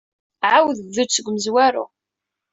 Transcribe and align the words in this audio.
Ɛawed 0.51 0.77
bdu-d 0.87 1.11
seg 1.13 1.27
umezwaru. 1.29 1.85